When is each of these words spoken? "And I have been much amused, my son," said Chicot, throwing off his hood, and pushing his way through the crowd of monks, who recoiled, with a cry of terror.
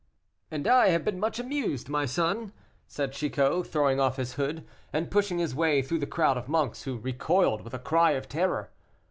"And 0.49 0.67
I 0.67 0.87
have 0.87 1.05
been 1.05 1.19
much 1.19 1.37
amused, 1.37 1.87
my 1.87 2.07
son," 2.07 2.53
said 2.87 3.11
Chicot, 3.13 3.67
throwing 3.67 3.99
off 3.99 4.15
his 4.17 4.33
hood, 4.33 4.65
and 4.91 5.11
pushing 5.11 5.37
his 5.37 5.53
way 5.53 5.83
through 5.83 5.99
the 5.99 6.07
crowd 6.07 6.37
of 6.39 6.49
monks, 6.49 6.85
who 6.85 6.97
recoiled, 6.97 7.61
with 7.61 7.75
a 7.75 7.77
cry 7.77 8.13
of 8.13 8.27
terror. 8.27 8.71